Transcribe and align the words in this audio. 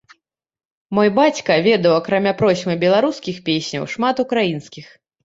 Мой 0.97 1.09
бацька 1.19 1.57
ведаў 1.67 1.93
акрамя 1.97 2.33
процьмы 2.39 2.73
беларускіх 2.85 3.35
песняў 3.51 3.85
шмат 3.93 4.23
украінскіх. 4.25 4.91